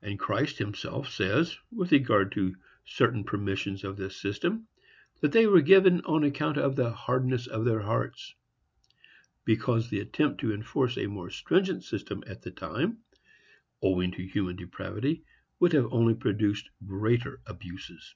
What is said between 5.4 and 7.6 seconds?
were given on account of the "hardness